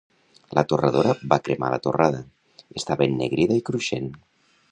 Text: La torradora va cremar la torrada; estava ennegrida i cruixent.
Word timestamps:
La 0.57 0.61
torradora 0.69 1.11
va 1.33 1.37
cremar 1.47 1.69
la 1.73 1.79
torrada; 1.83 2.23
estava 2.81 3.09
ennegrida 3.11 3.61
i 3.61 3.65
cruixent. 3.71 4.09